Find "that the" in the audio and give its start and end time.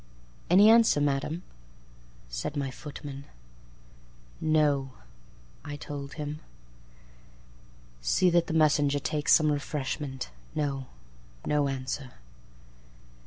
8.31-8.53